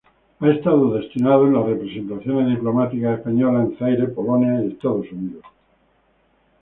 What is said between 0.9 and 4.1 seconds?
destinado en las representaciones diplomáticas españolas en Zaire,